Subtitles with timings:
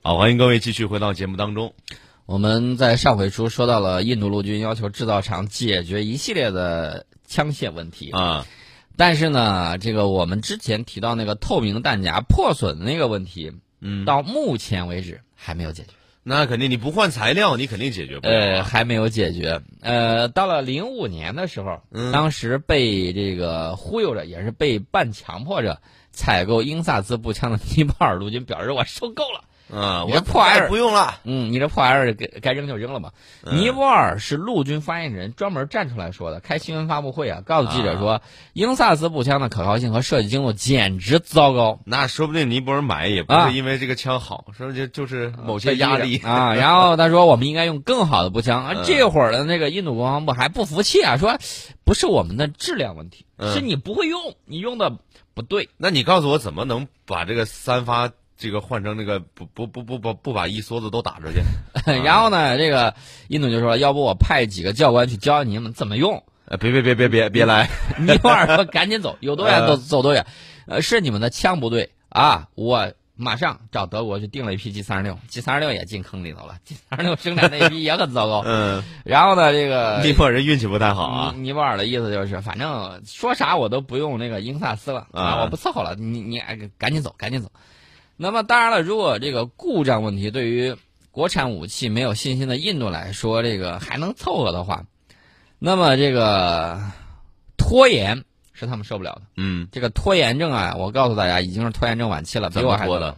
[0.00, 1.74] 好，欢迎各位继续回到节目当中。
[2.24, 8.46] 我们在上回书说到了印度陆军要求制造厂解决一系列的枪械问题啊，
[8.96, 15.90] 但是呢，这个我们之前提到那个透明弹夹破损的那个问题，嗯，到目前为止还没有解决。
[16.22, 18.34] 那肯定，你不换材料，你肯定解决不了。
[18.34, 19.60] 呃，还没有解决。
[19.80, 25.80] 呃，到了零五年的时候，嗯当时被这个忽悠着，也是被半强迫着
[26.12, 29.42] 采购英萨斯步枪的 尼泊尔陆军表示：“我受够了。”
[29.72, 31.20] 啊，你我这破玩意儿不用了。
[31.24, 33.12] 嗯，你这破玩意儿该该扔就扔了吧。
[33.44, 38.20] 嗯尼泊尔是陆军发言人专门站出来说的，开新闻发布会啊，告诉记者说，
[38.52, 41.80] 英萨斯步枪的可靠性和设计精度简直糟糕。
[41.84, 46.54] 那说不定尼泊尔买也不啊是因为这个枪好，说就就是某些压力啊。
[46.54, 48.64] 然后他说，我们应该用更好的步枪。
[48.64, 51.38] 啊嗯，这会儿的那个印度国防部还不服气啊，说
[51.84, 54.92] 不是我们的质量问题，嗯是你不会用，你用的
[55.34, 55.68] 不对。
[55.76, 61.42] 那你告诉我怎么能把这个三发这个换成那个不不不不不不把一梭子都打出去？
[62.04, 62.94] 然后呢，这个
[63.26, 66.22] 印度就说，要不我派几个教官去教你们怎么用。
[66.46, 67.68] 呃，别别别别别别来！
[67.98, 70.24] 尼泊尔说赶紧走，有多远 走嗯走多远。
[70.66, 78.44] 呃，是你们的枪不对啊，我马上找德国去订了一批 G 三十六，G 三十六也进坑里头了，G 三十六生产那批也很糟糕。
[78.48, 81.32] 嗯，然后呢，这个尼泊尔人运气不太好啊。
[81.34, 87.50] 尼尼泊尔的意思就是，反正说啥我都不用那个英萨斯了啊我不伺候了，你你哎赶紧走，赶紧走。
[88.20, 90.76] 那么当然了，如果这个故障问题对于
[91.12, 94.84] 国产武器没有信心的印度来说，这个还能凑合的话，
[95.60, 96.80] 那么这个
[97.56, 99.22] 拖延是他们受不了的。
[99.36, 103.16] 嗯，这个拖延症啊，我告诉大家，已经是拖延症晚期了，比我还多拖的。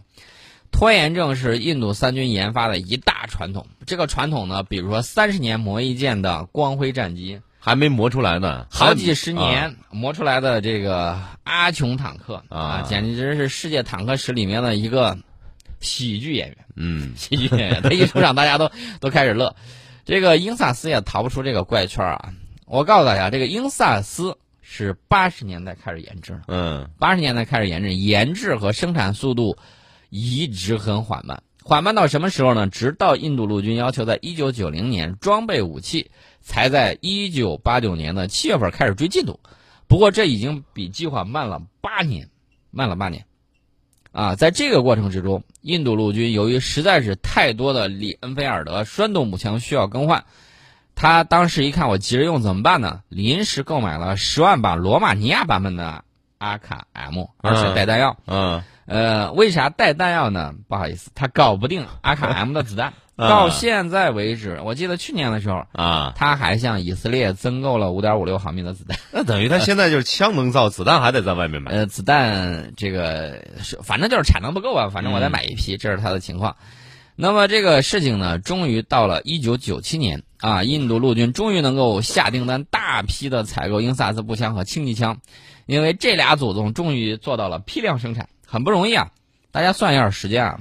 [0.71, 3.67] 拖延症是印度三军研发的一大传统。
[3.87, 15.17] 这个传统呢，比如说三十年磨一剑的光辉战机，还没磨出来呢，好几十啊年磨出来的这个阿琼坦克啊简直是世界坦克史里面的一个
[15.81, 16.57] 喜剧演员。
[16.77, 19.55] 嗯 喜剧演员，他一出场，大家都都开始乐。
[20.07, 22.33] 这个英萨斯也逃不出这个怪圈啊！
[22.65, 26.41] 我告诉大家，这个英萨斯是八十年代开始研制的。
[26.49, 29.59] 嗯八十年代开始研制，研制和生产速度
[30.09, 32.67] 一直很缓慢，缓慢到什么时候呢？
[32.67, 39.39] 直到印度陆军要求在一九九零年装备武器，才在一九八九年的七月份开始追进度。
[39.87, 42.29] 不过这已经比计划慢了八年，
[42.71, 43.25] 慢了八年。
[44.13, 50.25] 啊，在这个过程之中，印度陆军由于实在是太多的里恩菲尔德栓动步枪需要更换，
[50.97, 53.03] 他当时一看我急着用怎么办呢？
[53.09, 56.05] 临时购买了十万把罗马尼亚版本的
[56.39, 58.17] 阿卡 M，而且带弹药。
[58.27, 60.53] 嗯呃，为啥带弹药呢？
[60.67, 62.93] 不好意思，他搞不定阿卡 M 的子弹。
[63.21, 68.99] 啊到现在为止，我记得去年的时候，啊，他还向以色列增购了五点五六毫米的子弹。
[69.13, 71.71] 那等于他现在就是枪能造，子弹还得在外面买。
[71.73, 76.57] 呃，子弹这个是反正就是产能不够啊，反正我再买一批，这是他的情况。
[77.17, 85.19] 那么这个事情呢，终于到了一九九七年啊，印度陆军终于能够下订单，大批的采购英萨斯步枪和轻机枪，
[85.67, 89.11] 因为这俩祖宗终于做到了批量生产，很不容易啊。
[89.53, 90.61] 大家算一下时间啊，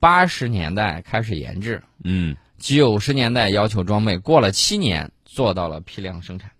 [0.00, 6.50] 八十年代开始研制，嗯九十年代要求装备，过了七年做到了批量生产，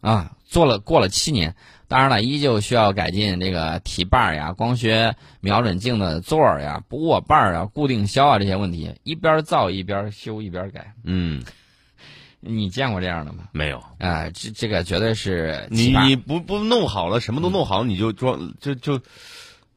[0.00, 1.54] 啊，做了过了七年，
[1.86, 10.92] 当然了，依旧需要改进这个体把儿呀、光学瞄准镜的座儿呀、握把儿啊、固定销啊这些问题，一边造一边修一边改。
[11.04, 11.42] 嗯，
[12.40, 13.44] 你见过这样的吗？
[13.52, 13.82] 没有。
[13.98, 19.00] 啊、这这个绝对是你你不不弄好了，什么都弄好，你就装就就，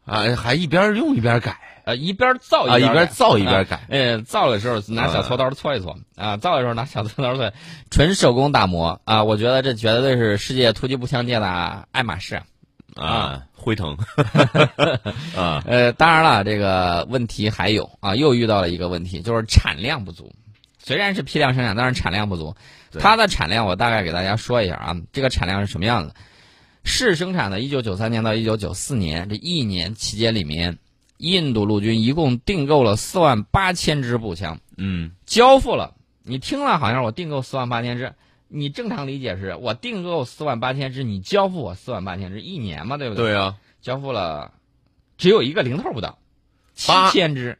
[0.07, 3.81] 啊，还一边用一边改呃一边造啊，一边造一边啊改。
[3.89, 7.53] 呃，造的时候拿小锉刀搓一搓啊，造的时候拿小锉刀搓，
[7.91, 12.41] 纯手工打磨啊，我觉得这绝对是世界突击步枪界的爱马仕。
[12.95, 13.95] 啊，辉腾
[15.37, 20.33] 啊，呃，当然了，这个问题还有啊，又遇到了一个问题，就是产量不足。
[20.79, 22.55] 虽然是批量生产，但是产量不足。
[22.99, 26.15] 它的产量我大概给大家说一下啊，这个产量是什么样子？
[26.87, 30.79] 试生产的1993年到1994年这一年期间里面，
[31.17, 35.11] 印度陆军一共订购了4万八千支步枪，嗯。
[35.25, 35.93] 交付了。
[36.23, 38.13] 你听了好像我订购4万八千支，
[38.47, 43.25] 你正常理解是我订购4万八千支，你交付我4万八千支，一年嘛，对不对？
[43.25, 44.51] 对啊，交付了，
[45.17, 46.17] 只有一个零头不到，
[46.73, 47.57] 七八千支，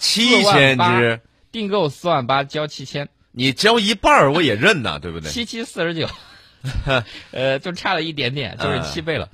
[0.00, 1.20] 七千支，
[1.52, 5.30] 订购四万八，交七千，你交一半儿我也认呐，对不对？
[5.30, 6.08] 七七四十九，
[7.32, 9.28] 呃，就差了一点点，就是嗯七倍了。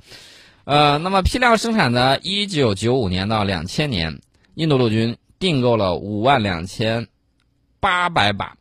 [0.65, 4.21] 呃，那么批量生产的，一九九五年到两千年，
[4.55, 7.07] 印度陆军订购了五万两千
[7.79, 8.55] 八百把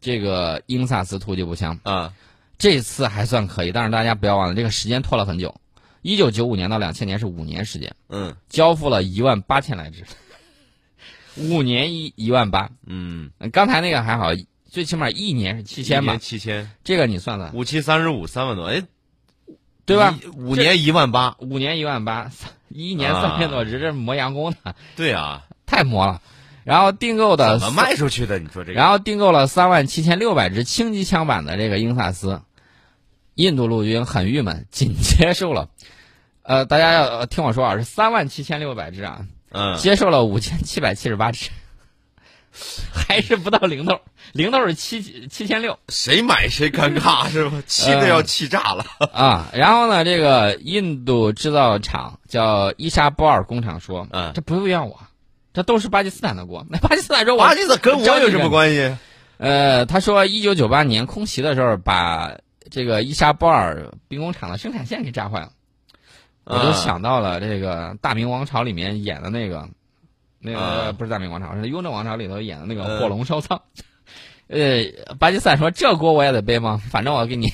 [0.00, 2.12] 这个英萨斯突击步枪，啊，
[2.56, 5.54] 这次还算可以，但是大家不要忘了，这个时间拖了很久。
[6.02, 10.04] 一九九五年到两千年是五年时间，嗯，交付了一万八千来支。
[11.36, 12.70] 五年一一万八。
[12.86, 14.30] 嗯，刚才那个还好，
[14.74, 16.16] 最起码一年是七千吧？
[16.16, 18.82] 七千，这个你算算，五七三十五，三万多，哎，
[19.86, 20.18] 对吧？
[20.36, 26.20] 五年一万八，五年一万八，三 一年三千多，这这磨洋工的，对啊，太磨了。
[26.64, 28.40] 然后订购的怎么卖出去的？
[28.40, 28.80] 你说这个？
[28.80, 32.42] 然后订购了三万七千六百支轻机枪版的这个英萨斯，
[33.36, 35.68] 印度陆军很郁闷， 仅接受了，
[36.42, 41.50] 呃，大家要听我说啊，是三万七千六百支啊，嗯，接受了五千七百七十八支，
[42.94, 44.00] 还是不到零头，
[44.32, 47.62] 零头是七七千六谁买谁尴尬是吧？
[47.66, 48.86] 气的要气炸了。
[49.12, 49.50] 啊。
[49.52, 55.00] 然后呢，这个印度制造厂叫伊莎波尔工厂说，嗯这不用怨我，
[55.52, 56.64] 这都是巴基斯坦的锅。
[56.70, 58.96] 那巴基斯坦说我巴基斯坦跟我有什么关系？
[59.36, 62.38] 呃，他说，一九九八年空袭的时候，把
[62.70, 65.50] 这个伊莎波尔兵工厂的生产线给炸坏了。
[66.44, 69.68] 我就啊想到了这个《大明王朝》里面演的那个，
[70.44, 73.62] 那个、啊不是《大明王朝》，是《雍正王朝》里头演的那个嗯火龙烧仓。
[74.46, 74.84] 呃，
[75.18, 76.80] 巴基斯坦说这锅我也得背吗？
[76.90, 77.50] 反正我给你，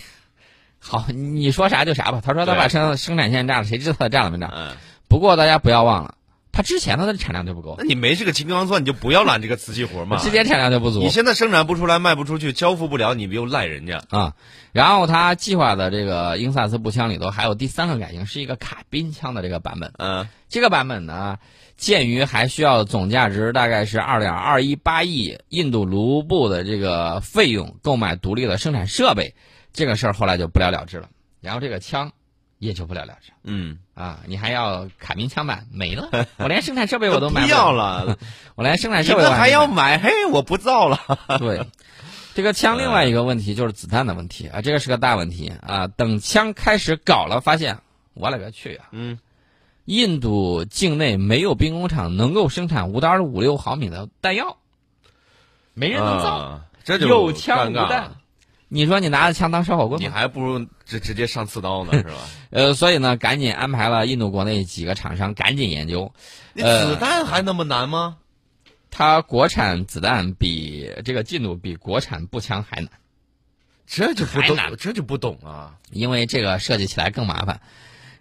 [0.81, 2.21] 好，你说啥就啥吧。
[2.21, 4.51] 他说他把生生产线炸了，谁知道他炸了没炸？
[4.53, 4.73] 嗯，
[5.07, 6.17] 不过大家不要忘了，
[6.61, 10.19] 他之前他的产量就不够那，你没这个金刚钻，你就不要揽这个瓷器活嘛。
[10.23, 11.01] 之前产量就不足。
[11.01, 14.03] 你现在生产不出来，卖不出去，交付不了，你又赖人家。
[14.11, 14.35] 啊，
[14.73, 19.91] 然后他计划的这个英萨斯步枪里头还有第三个改型，是一个卡宾枪的这个版本。
[19.97, 21.39] 嗯这个版本呢，
[21.79, 29.35] 鉴于还需要总价值大概是二点二一八亿印度卢布的这个费用购买独立的生产设备，
[29.73, 31.09] 这个事儿后来就不了了之了。
[31.41, 32.13] 然后这个枪
[32.61, 38.19] 也就不了了之嗯，啊，你还要卡宾枪版没了， 我连生产设备我都买不不要，了，
[38.55, 39.99] 我连生产设备我们还要买买？
[39.99, 41.01] 嘿，我不造了。
[41.41, 41.67] 对，
[42.35, 45.87] 这个枪另外一个问题就是子弹的问题啊，这个是个大问题啊。
[45.87, 47.79] 等枪开始搞了，发现
[48.13, 48.89] 我勒个去啊！
[48.93, 49.19] 嗯，
[49.87, 54.59] 印度境内没有兵工厂能够生产五点五六毫米的弹药，
[55.73, 58.20] 没人能造，啊这就有枪无弹。
[58.73, 60.09] 你说你拿着枪当烧火棍你？
[60.09, 62.15] 还不如直直接上刺刀呢， 是吧？
[62.51, 66.13] 呃，所以呢，赶紧安排了印度国内几个厂商赶紧研究，
[66.55, 68.17] 你呃子弹还那么难吗？
[68.89, 72.91] 它国产子弹比这个进度比国产步枪还难。
[73.87, 75.75] 这就不懂这就不懂啊。
[75.91, 77.61] 因为这个设计起来更麻烦。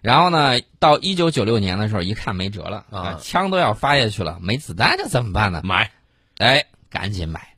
[0.00, 5.60] 然后呢，到一九九六年的时候，一看没辙了啊枪都要发下去了，没子弹这怎么办呢？
[5.62, 5.92] 买，
[6.38, 7.49] 哎，赶紧买。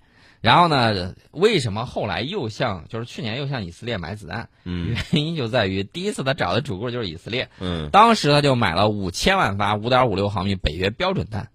[0.43, 4.50] 然后呢，为什么后来又向就是去年又向以色列买子弹？
[4.65, 11.49] 嗯原因就在于第一次他找的主顾就是以色列，嗯当时他就买了五千万发五点五六毫米北约标准弹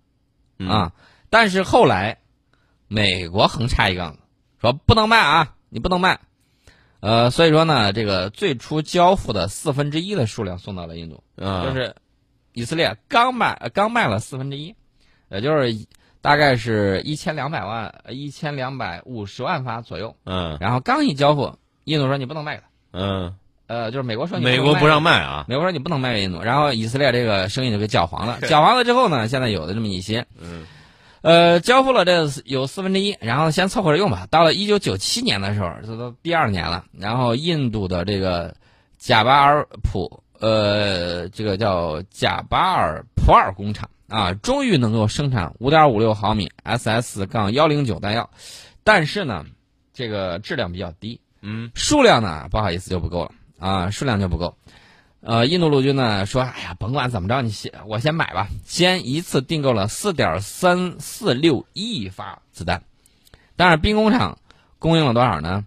[0.58, 0.94] 嗯啊。
[1.30, 2.20] 但是后来，
[2.88, 4.20] 美国横插一杠子，
[4.62, 6.22] 说不能卖啊，你不能卖。
[7.02, 11.96] 呃，所以说呢，这个最初交付的四分之一的数量送到了印度，嗯，就是
[12.54, 14.74] 以色列刚卖呃刚卖了四分之一，
[15.30, 15.74] 也就是
[16.22, 20.16] 大概是一千两百万一千两百五十万发左右。
[20.26, 23.36] 嗯然后刚一交付，印度说你不能卖了，嗯，
[23.68, 25.46] 呃，就是美国说你美国不让卖啊。
[25.48, 28.40] 美国说你不能卖给印度，然后以色列这个生意就给搅黄了。
[28.48, 30.66] 搅黄了之后呢，现在有的这么一些，嗯
[31.22, 34.28] 呃，交付了这有四分之一，然后先凑合着用吧。
[34.30, 38.56] 到了一九九七年的时候，这都第二年了，然后印度的这个
[38.98, 48.30] 贾巴尔普，呃，这个叫贾巴尔普尔工厂啊，终于能够生产五点五六毫米 SS 杠幺零九弹药，
[48.84, 49.46] 但是呢，
[49.94, 54.56] 这个质量比较低，嗯数量呢，不好意思就不够了啊，数量就不够。
[55.20, 62.82] 呃，印度陆军呢说，哎呀，甭管怎么着，你先我先买吧，先一次订购了四点三四六亿发子弹，
[63.58, 64.38] 但是兵工厂
[64.80, 65.66] 供应了多少呢？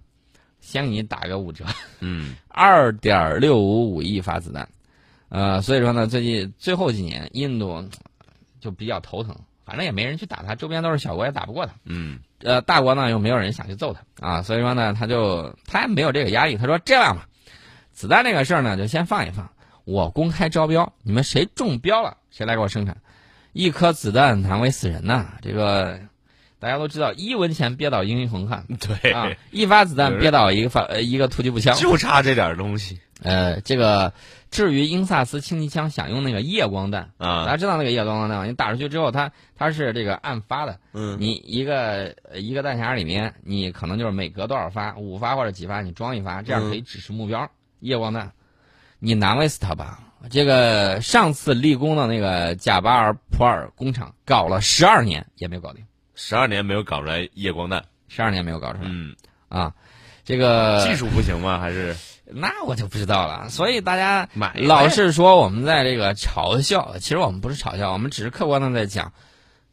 [0.60, 1.64] 先给你打个五折，
[1.98, 4.68] 嗯 二点六五五亿发子弹。
[5.28, 7.90] 呃，所以说呢，最近最后几年，印度嗯
[8.60, 11.72] 就比较头疼，反正也没人去打他，周边都是小国，也打不过他。
[11.84, 16.56] 嗯呃，大国呢又没有人想去揍他啊，所以说呢，他就他也没有这个压力。
[16.56, 17.26] 他说这样吧，
[17.92, 19.50] 子弹这个事儿呢就先放一放，
[19.84, 22.96] 我公开招标，你们谁中标了，谁来给我生产。
[23.52, 25.98] 一颗子弹难为死人呐，这个
[26.58, 28.64] 大家都知道，一文钱憋倒英雄汉
[29.02, 31.74] 对，啊，一发子弹憋倒一个发呃一个突击步枪。
[31.74, 34.14] 就差这点东西呃，这个
[34.50, 37.46] 至于英萨斯轻机枪想用那个夜光弹，大啊。
[37.46, 38.44] 家知道那个夜光弹吗？
[38.46, 40.78] 你打出去之后，它它是这个暗发的。
[40.92, 47.48] 嗯你一个呃一个弹匣里面，你可能就是每隔多少发，五发或者几发，你装一发，这样可以指示目标。
[47.78, 48.32] 夜光弹，
[48.98, 50.00] 你难为死他吧？
[50.28, 55.82] 这个上次立功的那个贾巴尔普尔工厂搞了十二年也没有搞定，
[56.14, 59.14] 十二年没有搞出来夜光弹，十二年没有搞出来、嗯，
[59.48, 59.72] 啊。
[60.22, 61.58] 这个技术不行吗？
[61.58, 61.96] 还是
[62.34, 63.48] 那我就不知道了。
[63.48, 69.12] 所以大家老是说我们在这个嘲笑，其实我们不是嘲笑，我们只是客观的在讲。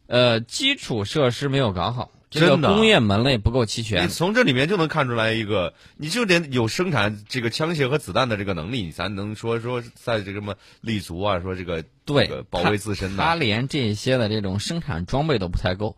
[0.06, 4.08] 呃，基础设施没有搞好，这个工业门类不够齐全你全。
[4.08, 13.24] 从这里面就能看出来一个，你就得有生产这个枪械和子弹的这个能力，你才能说说在这个什么立足啊，说这个对这个保卫自身啊他。
[13.24, 13.34] 他。
[13.34, 15.94] 连这些的这种生产装备都不太够。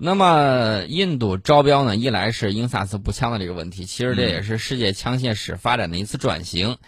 [0.00, 6.78] 那么，印度招标呢，一来是英萨斯步枪的这个问题，其实这也是世界枪械史发展的一次转型。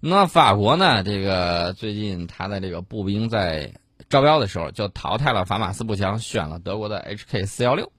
[0.00, 3.72] 那么法国呢，这个最近他的这个步兵在
[4.10, 7.92] 招标的时候就淘汰了法马斯步枪，选了德国的 HK 四幺六，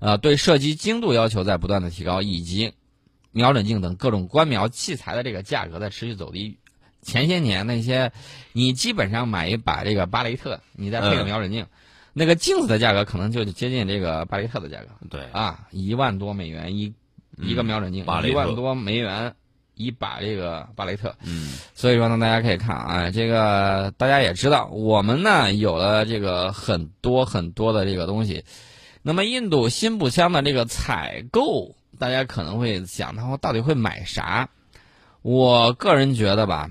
[0.00, 2.74] 呃，对射击精度要求在不断的提高，以及
[3.32, 6.58] 瞄准镜等各种观瞄器材的这个价格在持续走低。
[7.00, 8.12] 前些年那些，
[8.52, 11.66] 你基本上买一把这个巴雷特，你再配个嗯瞄准镜，
[12.14, 16.94] 那个镜子的价格可能就接近这个巴雷特的价格对，啊，一万多美元一
[17.36, 19.34] 一个瞄准镜，一万多美元
[19.74, 21.16] 一把这个巴雷特。
[21.24, 28.44] 嗯所以说呢，大家可以看啊，这个大家也知道，我们呢有了这个很多很多的这个东西。
[29.02, 34.48] 那么印度新步枪的这个采购，大家可能会想，他到底会买啥？
[35.20, 36.70] 我个人觉得吧，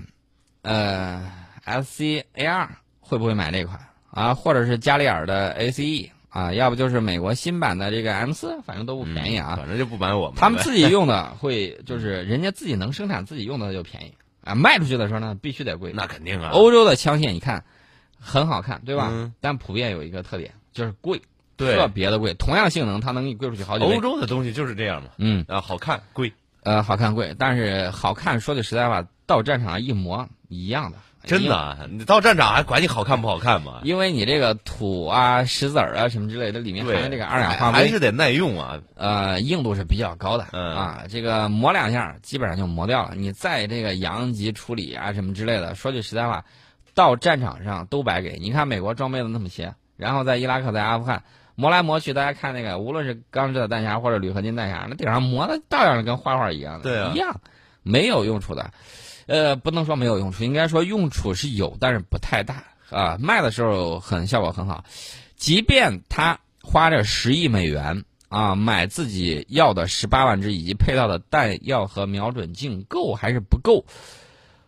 [0.62, 1.30] 呃
[1.66, 2.68] ，SCAR
[3.00, 3.78] 会不会买这款
[4.14, 4.34] 啊？
[4.34, 6.52] 或者是加利尔的 ACE 啊？
[6.52, 9.56] 要不就是美国新版的这个 M 四，反正都不便宜啊。
[9.56, 10.36] 反正就不买我们。
[10.36, 15.92] 他们自己用的会就是人家自己能生产自己用的就便宜啊，卖出去的时候呢必须得贵。
[15.92, 17.64] 那肯定啊，欧洲的枪械你看
[18.18, 19.08] 很好看，对吧？
[19.12, 21.20] 嗯但普遍有一个特点就是贵，
[21.56, 22.34] 对特别的贵。
[22.34, 24.00] 同样性能，它能给你贵出去好几倍欧。
[24.00, 33.80] 洲的东西就是这样嘛，嗯，啊，好看贵，呃，好看贵，但是好看，说句实在话，到战场上一模一样的，真的啊，你到战场还管你好看不好看吗？
[33.82, 38.78] 因为你这个土啊、石子儿啊什么之类的，里面含，的这个二氧化硅，还是得耐用啊。
[38.94, 41.04] 呃，硬度是比较高的、嗯啊。
[41.08, 43.14] 这个磨两下，基本上就磨掉了。
[43.14, 46.44] 你再这个阳极处理啊什么之类的，说句实在话，
[46.94, 48.38] 到战场上都白给。
[48.38, 51.22] 你看美国装备的那么些，然后在伊拉克、在阿富汗
[51.54, 57.40] 磨来磨去，大家看那个，无论是钢制的弹匣或者铝合金弹匣，那顶上磨的照样跟画画一样的，对啊一样
[57.82, 58.70] 没有用处的。
[59.26, 63.16] 呃，不能说没有用处，应该说用处是有，但是不太大啊。
[63.20, 64.84] 卖的时候很效果很好，
[65.36, 73.84] 即便他花着十亿美元啊买自己要的十八万支以及配套的弹药和瞄准镜够还是不够，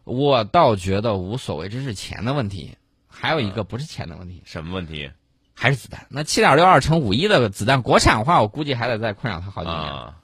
[0.05, 2.77] 我倒觉得无所谓，这是钱的问题。
[3.09, 5.11] 还有一个不是钱的问题，什么问题
[5.55, 6.07] 还是子弹。
[6.11, 9.81] 那七点六二乘五一的子弹国产化，我估计还得再困扰他好几年。
[9.81, 10.17] 啊？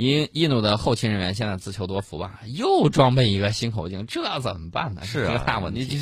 [0.00, 5.02] 印印度的后勤人员现在自求多福吧，又装备一个新口径，这怎么办呢？
[5.04, 5.98] 是啊，这个大问你题。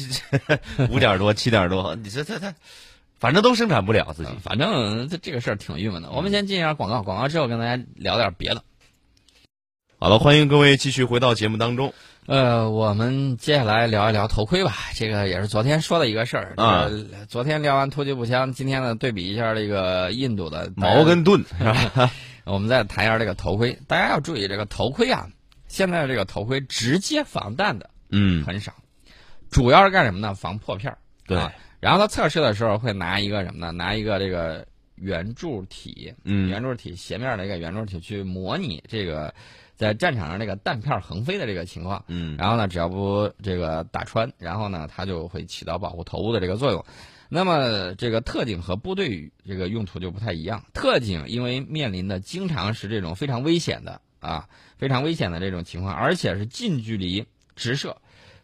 [0.77, 2.55] 这 五点多七点多，你这这这，
[3.19, 4.31] 反正都生产不了自己。
[4.43, 6.11] 反正这这个事儿挺郁闷的。
[6.11, 8.63] 我们先进一下广告，广告之后跟大家聊点别的。
[9.99, 11.93] 好了，欢迎各位继续回到节目当中。
[12.27, 14.73] 呃，我们接下来聊一聊头盔吧。
[14.95, 16.55] 这个也是昨天说的一个事儿。
[16.57, 22.11] 啊这个昨天聊完突击步枪，今天呢对比一下这个印度的矛跟盾 是吧？
[22.49, 23.79] 我们再谈一下这个头盔。
[23.87, 25.29] 大家要注意，这个头盔啊，
[25.67, 28.73] 现在这个头盔直接防弹的嗯，很少，
[29.51, 30.35] 主要是干什么呢？
[30.35, 30.99] 防破片儿。
[31.27, 33.71] 对啊然后他测试的时候会拿一个什么呢？
[33.73, 39.33] 拿一个这个圆柱体，嗯圆柱体斜面的一个圆柱体去模拟这个
[39.77, 42.03] 在战场上这个弹片横飞的这个情况。
[42.09, 46.85] 嗯然后呢，只要不这个打穿，然后呢，它就会起到保护头部的这个作用。
[47.29, 50.65] 那么这个特警和部队这个用途就不太一样。
[50.73, 57.97] 特警因为面临的经常是这种非常危险的啊，非常危险的这种情况，而且是近距离直射，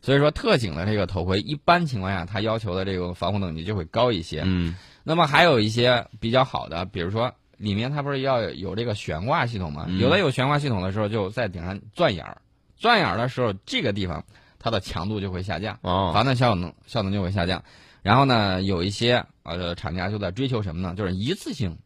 [0.03, 4.43] 所以说特警的这个头盔一般情况下它要求的这个防护等级就会高一些。
[4.45, 9.87] 嗯那么还有一些比较好的，比如说里面它不是要有这个悬挂系统吗？
[9.89, 12.43] 嗯有的有悬挂系统的时候，就在顶上钻眼儿，
[12.77, 14.25] 钻眼儿的时候，这个地方
[14.59, 17.65] 它的强度就会下降，哦防弹效能效能就会下降。
[18.05, 20.95] 然后呢，有一些呃厂家就在追求什么呢？
[20.95, 21.79] 就是一次性，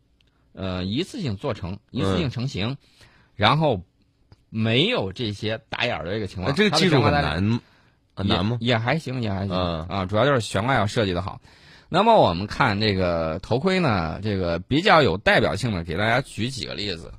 [0.52, 2.76] 呃一次性做成，一次性成型，
[3.37, 3.84] 然后
[4.50, 6.52] 没有这些打眼儿的这个情况。
[6.56, 7.60] 这个技术很难
[8.16, 8.58] 很难吗？
[8.60, 11.40] 也也还行，也还行、嗯啊，主要就是悬挂要设计的好。
[11.88, 17.12] 那么我们看这个头盔呢，这个比较有代表性的，给大家举几个例子。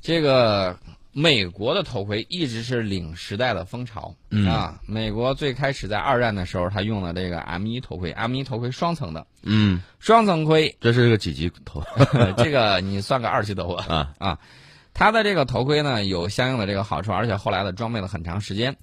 [0.00, 0.74] 这个
[1.12, 4.80] 美国的头盔一直是领时代的风潮、嗯啊。
[4.86, 11.82] 美国最开始在二战的时候，他用了这个 M 一头盔，M 一头盔双层的，嗯，双层盔，这是个几级头
[12.36, 14.14] 这个你算个二级头啊。
[14.18, 14.38] 啊？
[14.94, 18.76] 它的这个头盔呢有相应的这个好处，而且后来的装备了很长时间。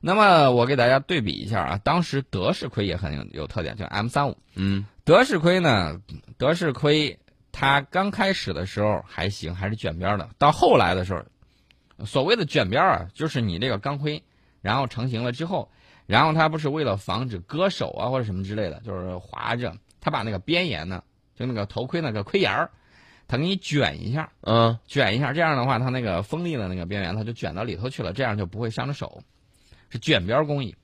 [0.00, 4.36] 那么我给大家对比一下啊，当时德式盔也很有有特点，就 M 三五。
[4.54, 6.00] 嗯德式盔呢，
[6.36, 7.18] 德式盔
[7.52, 10.28] 它刚开始的时候还行，还是卷边的。
[10.38, 11.22] 到后来的时候，
[12.04, 14.22] 所谓的卷边啊，就是你这个钢盔，
[14.60, 15.70] 然后成型了之后，
[16.06, 21.02] 然后它不是为了防止割手啊或者什么之类的，就是划着，它把那个边沿呢
[21.34, 22.70] 就那个头盔那个盔沿儿，
[23.26, 29.22] 它给你卷一下，嗯卷一下，这样的话，它那个锋利的那个边缘，它就卷到里头去了，这样就不会伤着手。
[29.90, 30.76] 是卷边工艺，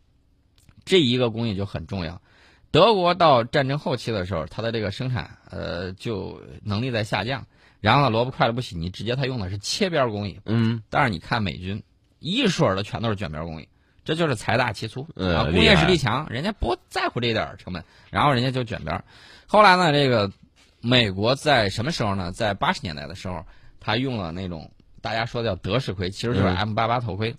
[0.86, 2.22] 这一个工艺就很重要。
[2.70, 7.46] 德国到战争后期的时候，它的这个生产呃就能力在下降，
[7.84, 10.40] 然后呢，萝卜快了不洗，你直接他用的是切边工艺。
[10.46, 11.82] 嗯但是你看美军，
[12.18, 13.68] 一水儿的全都是卷边工艺，
[14.06, 19.04] 这就是财大气粗嗯啊，工业实力强，人家不在乎这点儿成本，然后人家就卷边儿。
[19.46, 20.32] 后来呢，这个
[20.80, 22.32] 美国在什么时候呢？
[22.32, 23.44] 在八十年代的时候，
[23.80, 24.70] 他用了那种
[25.02, 27.36] 大家说的叫德式盔，其实就是嗯 M 八八头盔。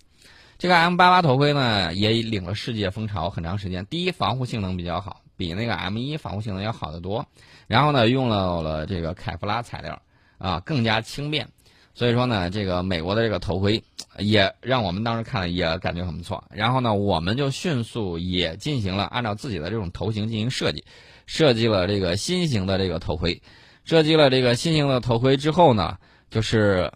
[0.58, 3.84] 这个 M 八八头盔呢，也领了世界风潮很长时间。
[3.86, 7.26] 第一，防护性能比较好，比那个 M 一防护性能要好得多。
[7.66, 10.00] 然后呢，用了了这个凯夫拉材料，
[10.38, 11.48] 啊，更加轻便。
[11.94, 13.82] 所以说呢，这个美国的这个头盔
[14.18, 16.44] 也让我们当时看了也感觉很不错。
[16.50, 20.84] 然后呢，我们就迅速也进行了按照自己的这种头型进行设计，
[21.24, 23.40] 设计了这个新型的这个头盔。
[23.84, 25.96] 设计了这个新型的头盔之后呢，
[26.28, 26.92] 就是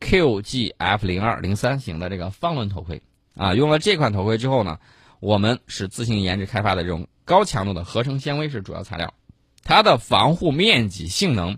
[0.00, 3.00] QGF 零二零三型的这个方轮头盔
[3.36, 3.54] 啊。
[3.54, 4.78] 用了这款头盔之后呢，
[5.20, 9.14] 我们是自行研制开发的这种高强度的合成纤维是主要材料，
[9.62, 11.56] 它的防护面积、性能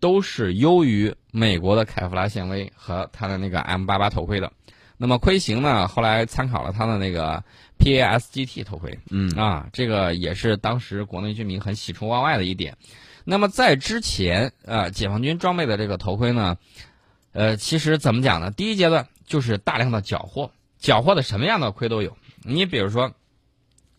[0.00, 4.52] 都是优于美国的凯夫拉纤维和它的那个 M 八八头盔的。
[4.98, 7.44] 那么盔型呢，后来参考了它的那个
[7.78, 12.76] PASGT 头盔，嗯啊，这个也是当时国内军民很喜出望外的一点。
[13.24, 16.56] 那么在之前，呃，解放军装备的这个头盔呢，
[17.32, 18.50] 呃，其实怎么讲呢？
[18.50, 22.16] 第一阶段就是大量的缴获，缴获的什么样的盔都有。
[22.42, 23.12] 你比如说，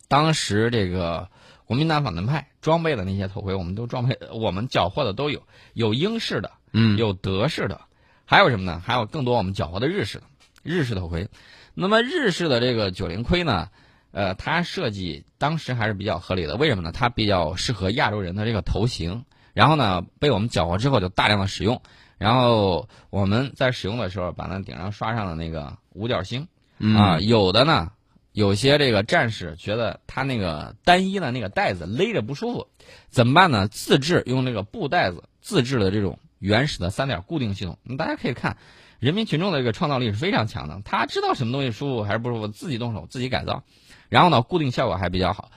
[0.08, 1.28] 当时这个
[1.68, 5.42] 国民党反动派装备的那些头盔，我们都装备，我们缴获的都有，
[5.74, 7.82] 有英式的，嗯有德式的，
[8.24, 8.82] 还有什么呢？
[8.82, 10.24] 还有更多我们缴获的日式的
[10.62, 11.28] 日式头盔。
[11.74, 13.68] 那么日式的这个九零盔呢，
[14.12, 16.56] 呃，它设计当时还是比较合理的。
[16.56, 16.90] 为什么呢？
[16.90, 21.82] 它比较适合亚洲人的这个头型，然后呢，被我们缴获之后就大量的使用。
[22.16, 27.20] 然后我们在使用的时候，把那顶上刷上了那个五角星嗯啊。
[27.20, 27.92] 有的呢，
[28.38, 32.68] 有些这个战士觉得他那个单一的那个带子勒着不舒服，
[33.08, 33.66] 怎么办呢？
[33.66, 37.76] 自制用那个布袋子自制的这种原始的三点固定系统。
[37.98, 38.56] 大家可以看，
[39.00, 43.64] 人民群众的这个创造力是非常强的，他知道什么东西舒服还是不舒服，自己动手自己改造，
[44.08, 45.50] 然后呢，固定效果还比较好。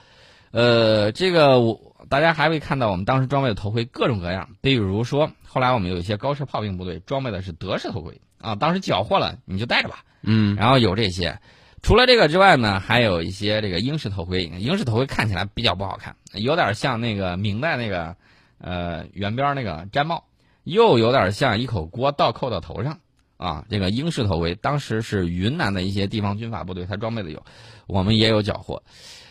[0.50, 11.38] 呃，这个我大家还会看到我们当时装备的头盔各种各样，比如说后来我们有一些高射炮兵部队装备的是德式头盔啊，当时缴获了你就带着吧，嗯然后有这些。
[11.82, 14.44] 除了这个之外呢，还有一些这个英式头盔。
[14.44, 18.16] 英式头盔看起来比较不好看，有点像那个明代那个
[18.58, 20.22] 呃圆边那个毡帽，
[20.62, 23.00] 又有点像一口锅倒扣到头上
[23.36, 23.64] 啊。
[23.68, 27.42] 这个英式头盔当时是云南的一些地方军阀部队，它装备的有，
[27.88, 28.80] 我们也有缴获。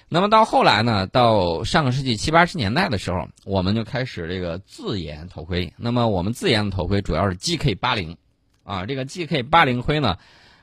[0.09, 5.71] 那么到后来呢，到上个世纪七八十年代的时候，我们就开始这个自研头盔。
[5.77, 8.17] 那么我们自研的头盔主要是 GK 八零，
[8.65, 10.17] 啊，这个 GK 八零盔呢，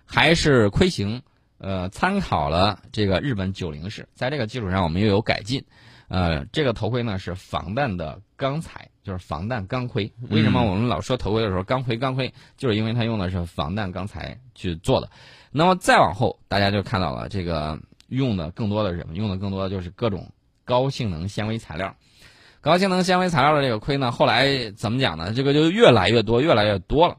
[0.04, 1.22] 还是盔型，
[1.58, 5.64] 呃，参考了这个日本九零式，在这个基础上我们又有改进。
[6.08, 10.10] 呃，这个头盔呢是防弹的钢材，就是防弹钢盔。
[10.30, 15.10] 为什么我们老说头盔的时候钢盔钢盔，就是因为它用的是防弹钢材去做的。
[15.50, 19.14] 那么再往后，大家就看到了这个用的更多的是什么？
[19.14, 20.32] 用的更多的就是各种
[20.64, 21.94] 高性能纤维材料。
[22.60, 25.34] 高性能纤维材料的这个盔呢，后来怎么讲呢？
[25.34, 27.18] 这个就越来越多，越来越多了。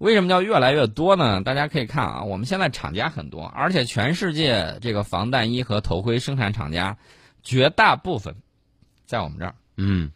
[0.00, 1.42] 为什么叫越来越多呢？
[1.42, 6.96] 大家可以看啊，我们现在厂家很多，而且全世界这个防弹衣和头盔生产厂家
[7.42, 8.34] 绝大部分
[9.04, 9.54] 在我们这儿。
[9.76, 10.10] 嗯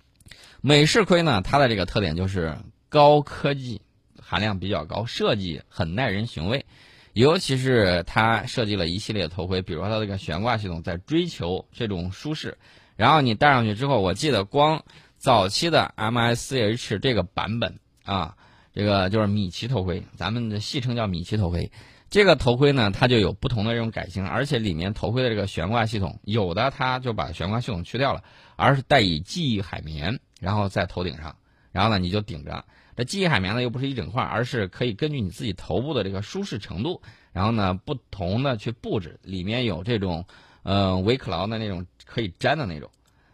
[0.62, 2.56] 美式盔呢，它的这个特点就是
[2.88, 3.82] 高科技
[4.18, 6.64] 含量比较高，设计很耐人寻味。
[7.12, 12.56] 尤其是它设计了一系列头盔，比如说它这个悬挂系统，在追求这种舒适。
[12.96, 14.82] 然后你戴上去之后，我记得光
[15.18, 18.34] 早期的 MICH 这个版本啊，
[18.74, 21.70] 这个就是米奇头盔，咱们的戏称叫米奇头盔。
[22.10, 28.22] 这个头盔呢，它就有不同的这种改型，而且里面头盔的这个悬挂系统，有的它就把悬挂系统去掉了，
[28.56, 31.36] 而是带以记忆海绵，然后在头顶上，
[31.72, 32.64] 然后呢你就顶着。
[32.96, 39.18] 这记忆海绵呢又不是一整块，而是可以根据你自己头部的这个舒适程度，然后呢不同的去布置。
[39.22, 40.26] 里面有这种
[40.62, 42.90] 呃维克劳的那种可以粘的那种，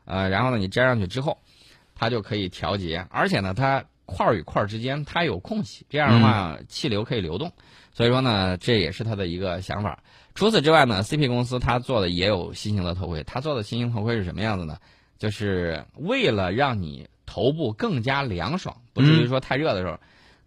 [0.07, 1.37] 呃，然后呢你粘上去之后，
[1.95, 7.53] 它就可以调节，而且呢它块儿与块儿之间它有空隙，这样的话气流可以流动。
[7.93, 10.01] 所以说呢，这也是它的一个想法。
[10.35, 13.23] 除此之外呢，CP 公司它做的也有新型的头盔。
[13.25, 14.77] 它做的新型头盔是什么样子呢？
[15.19, 19.99] 就是为了让你头部更加凉爽，不至于说太热的时候，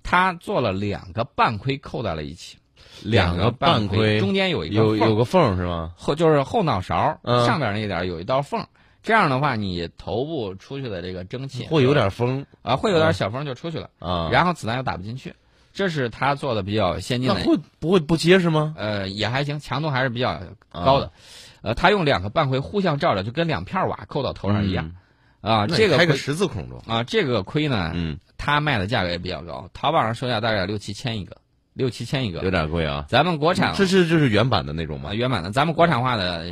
[0.04, 2.58] 它做了两个半盔扣在了一起。
[3.02, 5.93] 两个半半盔中间有一个有有个缝儿是吗？
[5.97, 8.67] 后就是后脑勺、嗯上边那一点儿有一道缝儿，
[9.04, 15.36] 这样的话，你头部出去的这个蒸汽会有点风啊，会有点小风就出去了，啊，然后子弹又打不进去，
[15.74, 17.36] 这是他做的比较先进的。
[17.38, 18.74] 那会不会不结实吗？
[18.78, 21.12] 呃，也还行，强度还是比较高的。
[21.62, 24.96] 呃，他用两个半盔互相照着，就跟两片瓦扣到头上一样。
[25.42, 31.36] 啊，这个开个十字孔中啊，这个盔呢，嗯，它卖的价格也比较高，淘宝上售价大概六七千一个，
[31.74, 33.06] 六七千一个，有点贵啊。
[33.10, 35.13] 咱们国产这是就是原版的那种吗？
[35.13, 36.46] 原版的，咱们国产化的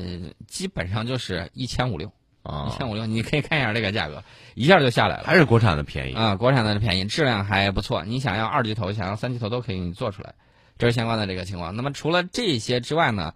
[0.46, 2.12] 基本上就是一千五六
[2.44, 4.24] 啊，一千五六，你可以看一下这个价格，
[4.56, 5.24] 一下就下来了。
[5.26, 8.04] 还是国产的便宜啊，国产的便宜，质量还不错。
[8.04, 10.34] 你想要二级头，想要三级头都可以给你做出来，
[10.78, 11.76] 这是相关的这个情况。
[11.76, 13.34] 那么除了这些之外呢，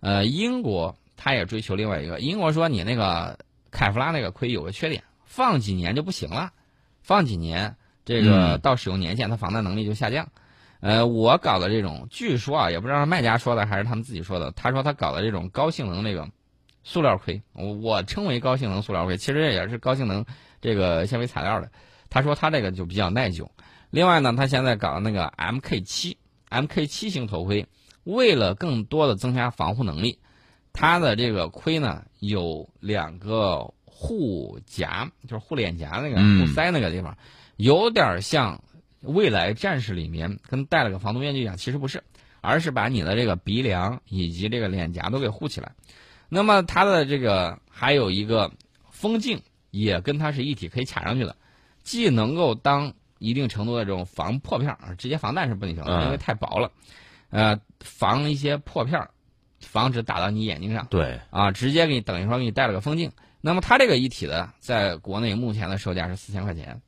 [0.00, 3.38] 呃，英国它也追求另外一个，英国说你那个
[3.70, 5.02] 凯夫拉那个盔有个缺点。
[5.30, 6.50] 放几年就不行了，
[7.00, 10.26] 放几年，这个到使用年限，它防弹能力就下降。
[10.80, 14.50] 呃，我搞的这种，据说啊，也不知道是卖家说的还是他们自己说的。
[14.52, 16.28] 他说他搞的这种高性能那个
[16.88, 20.24] 塑料盔，我我称为高性能塑料盔，其实也是高性能
[20.62, 21.70] 这个纤维材料的。
[22.08, 23.50] 他说他这个就比较耐久。
[23.90, 26.16] 另外呢，他现在搞的那个 MK 七
[26.48, 27.66] MK 七型头盔，
[28.04, 30.18] 为了更多的增加防护能力，
[30.72, 33.72] 它的这个盔呢有两个。
[34.00, 37.18] 护夹就是护脸颊那个护腮那个地方，
[37.56, 38.62] 有点像
[39.00, 42.04] 未来战士里面跟戴了个防毒面具一样，其实不是，
[42.40, 45.72] 而是把你的这个鼻梁以及这个脸颊都给护起来。
[46.28, 48.50] 那么它的这个还有一个
[48.90, 51.34] 风镜，也跟它是一体可以卡上去的，
[51.82, 56.70] 既能够当一定程度的这种防破片儿，直接防弹是不行的，因为太薄了，
[57.30, 59.10] 呃，防一些破片儿，
[59.60, 60.86] 防止打到你眼睛上。
[60.90, 63.10] 对，啊，直接给你等于说给你带了个风镜。
[63.40, 66.80] 那么它这个一体的，在国内目前的售价是四千块钱，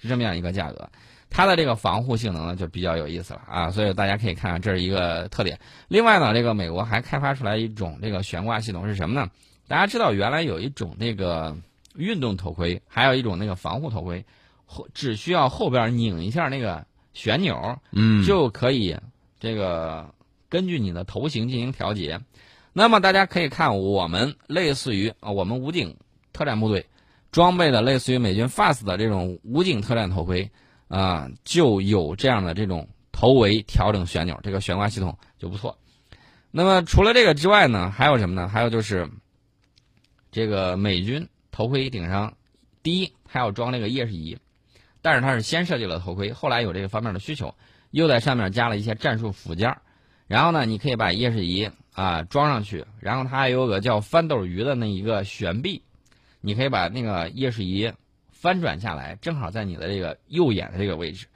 [0.00, 0.90] 是这么样一个价格。
[1.32, 5.58] 它的这个防护性能呢，就比较有意思了啊，所以大家可以看看，这是一个特点。
[5.88, 9.30] 另外呢，这个美国还开发出来一种这个悬挂系统是什么呢？
[9.66, 11.56] 大家知道原来有一种那个
[11.96, 14.22] 运动头盔，还有一种那个防护头盔，
[14.66, 18.94] 后只需要后边拧一下那个旋钮，嗯，就可以
[19.40, 20.12] 这个
[20.50, 22.20] 根据你的头型进行调节。
[22.74, 25.96] 那么大家可以看，我们类似于啊，我们武警
[26.32, 26.86] 特战部队
[27.30, 30.50] 装备的类似于美军 FAST 的这种武警特战头盔
[30.92, 35.78] 啊，就有这样的这种头围调整旋钮，这个悬挂系统就不错。
[36.50, 38.46] 那么除了这个之外呢，还有什么呢？
[38.46, 39.08] 还有就是
[40.30, 42.36] 这个美军头盔顶上，
[42.82, 44.36] 第一它要装那个夜视仪，
[45.00, 47.54] 但是它是先设计了头盔，后来有这个方面的需求，
[47.90, 49.76] 又在上面加了一些战术附件
[50.26, 51.70] 然后呢，你可以把夜视仪。
[51.94, 55.82] 啊，装上去，然后它还有个叫翻斗鱼的那一个悬臂，
[56.40, 57.92] 你可以把那个夜视仪
[58.42, 61.28] 翻转下来，正好在你的这个右眼的这个位置。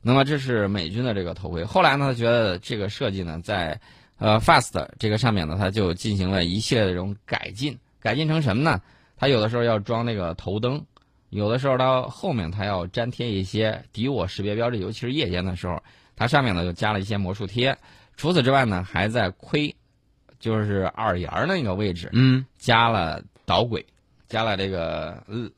[0.00, 1.62] 那么这是美军的这个头盔。
[1.62, 3.78] 后来呢，他觉得这个设计呢，在
[4.16, 7.78] 呃 FAST 这个上面呢，他就进行了一系列的这种改进。
[8.00, 8.80] 改进成什么呢？
[9.18, 10.82] 他有的时候要装那个头灯，
[11.28, 15.82] 有的时候到后面他要粘贴一些敌我识别标志，尤其是夜间的时候，
[16.16, 17.76] 它上面呢就加了一些魔术贴。
[18.16, 19.76] 除此之外呢，还在盔。
[20.38, 23.84] 就是耳沿那个位置，嗯，加了导轨，
[24.28, 25.50] 加了这个呃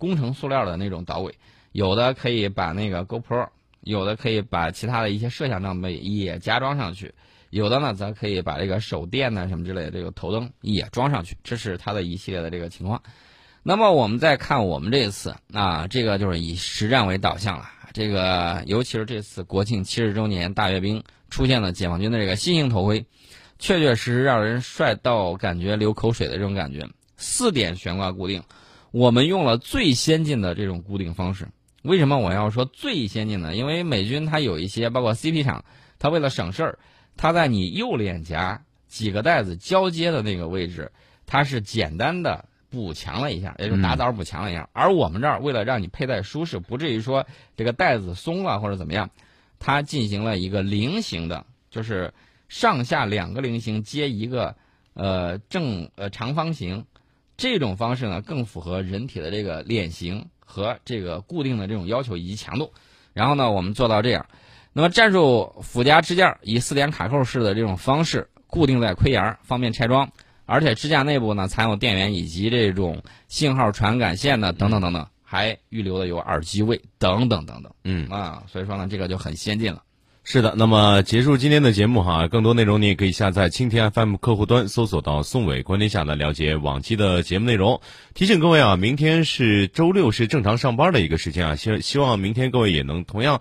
[0.00, 1.34] 工程塑料的那种导轨，
[1.72, 3.48] 有的可以把那个 GoPro，
[3.82, 7.14] 有的可以把其他的一些摄像装备也加装上去，
[7.50, 13.02] 有的呢则可以把这个手电呢什么之类的这个头灯也装上去，这是它的一系列的这个情况。
[13.62, 23.04] 那么我们再看我们这一次，啊，这个就是以实战为导向了，这个尤其是这次国庆七十周年大阅兵出现了解放军的这个新型头盔。
[23.62, 28.42] 确确实实让人帅到感觉流口水的这种感觉，四点悬挂固定，
[28.90, 31.48] 我们用了最先进的这种固定方式。
[31.82, 33.54] 为什么我要说最先进呢？
[33.54, 35.64] 因为美军它有一些，包括 CP 厂，
[35.98, 36.78] 它为了省事儿，
[37.16, 40.90] 它在你右脸颊几个袋子交接的那个位置，
[41.26, 44.68] 它是简单的补强了一下，也就打枣补强了一下。
[44.72, 47.26] 而我们这儿为了让你佩戴舒适，不至于说
[47.56, 49.10] 这个袋子松了或者怎么样，
[49.58, 52.12] 它进行了一个菱形的，就是。
[52.52, 54.56] 上下两个菱形接一个，
[54.94, 56.84] 呃正呃长方形，
[57.40, 62.74] 这种方式呢更符合人体的这个脸型和这个固定的这种要求以及强度。
[63.14, 64.26] 然后呢，我们做到这样。
[64.74, 70.12] 那么战术附加支架以四点卡扣式的这种方式固定在盔沿，方便拆装。
[70.44, 77.72] 而且支架内部呢藏有电源以及这种信号传感线呢等等等等，还预留的有耳机位等等等等。
[77.84, 79.82] 嗯啊，所以说呢，这个就很先进了。
[80.22, 87.80] 是的，那么结束今天的节目哈，更多内容你也可以下载蜻蜓 FM 客户端，搜索到宋伟观天下来了解往期的节目内容。
[88.14, 93.40] 提醒各位啊，明天是周六，是正常上班的一个时间啊，希希望明天各位也能同样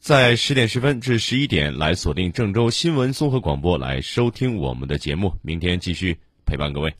[0.00, 6.94] 在十点十分至十一点来锁定郑州新闻综合广播来收听我们的节目，明天继续陪伴各位。